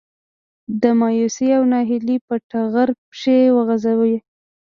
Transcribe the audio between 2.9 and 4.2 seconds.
پښې وغځوي.